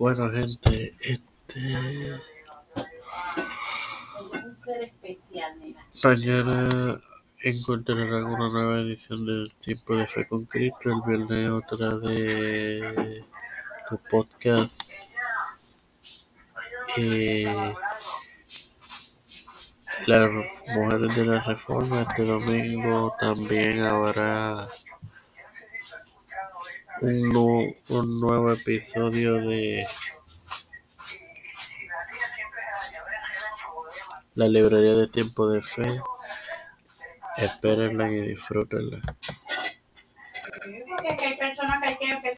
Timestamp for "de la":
21.14-21.40, 29.40-34.48